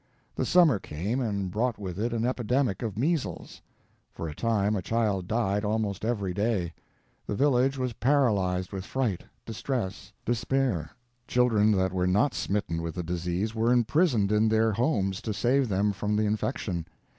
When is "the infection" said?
16.15-16.87